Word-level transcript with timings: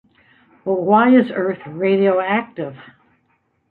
But 0.65 0.81
why 0.81 1.15
is 1.15 1.29
Earth 1.29 1.59
radioactive? 1.67 2.75